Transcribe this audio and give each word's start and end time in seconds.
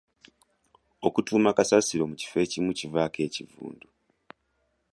Okutuuma 1.07 1.49
kasasiro 1.57 2.03
mu 2.11 2.15
kifo 2.21 2.37
ekimu 2.45 2.71
kivaako 2.79 3.17
ekivundu. 3.27 3.87